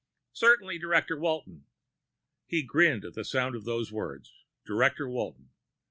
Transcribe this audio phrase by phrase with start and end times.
[0.33, 1.65] "Certainly, Director Walton."
[2.47, 4.33] He grinned at the sound of those words,
[4.65, 5.51] Director Walton.